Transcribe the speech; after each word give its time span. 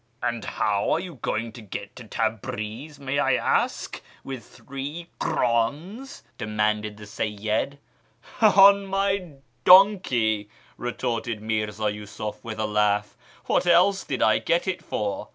"And 0.23 0.43
how 0.43 0.89
are 0.89 0.99
you 0.99 1.19
going 1.21 1.51
to 1.51 1.61
get 1.61 1.95
to 1.97 2.05
Tabriz, 2.07 2.99
may 2.99 3.19
I 3.19 3.35
ask, 3.35 4.01
with 4.23 4.43
three 4.43 5.09
hrctns?" 5.19 6.23
demanded 6.39 6.97
the 6.97 7.03
Seyyid." 7.05 7.77
On 8.41 8.87
my 8.87 9.33
donkey," 9.63 10.49
retorted 10.77 11.39
Mirza 11.39 11.83
Yiisuf 11.83 12.43
with 12.43 12.57
a 12.57 12.65
laugh;" 12.65 13.15
what 13.45 13.67
else 13.67 14.03
did 14.03 14.23
I 14.23 14.39
get 14.39 14.67
it 14.67 14.81
for 14.83 15.27